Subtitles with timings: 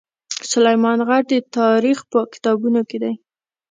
[0.51, 3.13] سلیمان غر د تاریخ په کتابونو کې دی.